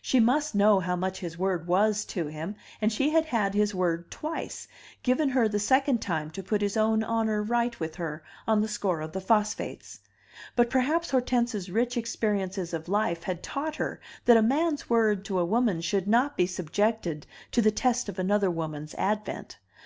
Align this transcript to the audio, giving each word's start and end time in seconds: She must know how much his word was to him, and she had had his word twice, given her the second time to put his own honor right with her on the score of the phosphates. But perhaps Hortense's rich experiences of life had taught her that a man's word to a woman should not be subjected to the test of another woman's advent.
She 0.00 0.18
must 0.18 0.54
know 0.54 0.80
how 0.80 0.96
much 0.96 1.18
his 1.20 1.36
word 1.36 1.66
was 1.66 2.06
to 2.06 2.28
him, 2.28 2.56
and 2.80 2.90
she 2.90 3.10
had 3.10 3.26
had 3.26 3.52
his 3.52 3.74
word 3.74 4.10
twice, 4.10 4.66
given 5.02 5.28
her 5.28 5.46
the 5.46 5.58
second 5.58 6.00
time 6.00 6.30
to 6.30 6.42
put 6.42 6.62
his 6.62 6.78
own 6.78 7.02
honor 7.04 7.42
right 7.42 7.78
with 7.78 7.96
her 7.96 8.24
on 8.48 8.62
the 8.62 8.66
score 8.68 9.02
of 9.02 9.12
the 9.12 9.20
phosphates. 9.20 10.00
But 10.56 10.70
perhaps 10.70 11.10
Hortense's 11.10 11.70
rich 11.70 11.98
experiences 11.98 12.72
of 12.72 12.88
life 12.88 13.24
had 13.24 13.42
taught 13.42 13.76
her 13.76 14.00
that 14.24 14.38
a 14.38 14.42
man's 14.42 14.88
word 14.88 15.22
to 15.26 15.38
a 15.38 15.44
woman 15.44 15.82
should 15.82 16.08
not 16.08 16.34
be 16.34 16.46
subjected 16.46 17.26
to 17.52 17.60
the 17.60 17.70
test 17.70 18.08
of 18.08 18.18
another 18.18 18.50
woman's 18.50 18.94
advent. 18.94 19.58